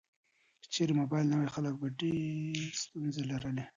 [0.61, 3.63] که چیرې موبایل نه وای، خلک به ډیر ستونزې لرلې.